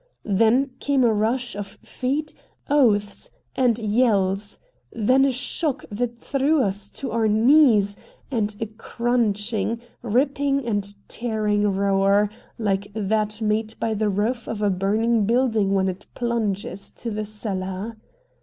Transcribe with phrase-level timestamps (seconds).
[0.25, 2.33] Then came a rush of feet,
[2.67, 4.57] oaths, and yells;
[4.91, 7.95] then a shock that threw us to our knees,
[8.31, 14.71] and a crunching, ripping, and tearing roar like that made by the roof of a
[14.71, 17.95] burning building when it plunges to the cellar.